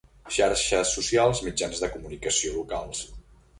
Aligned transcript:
Xarxes 0.37 0.93
socials, 1.01 1.43
mitjans 1.49 1.83
de 1.85 1.91
comunicació 1.99 2.57
locals. 2.59 3.07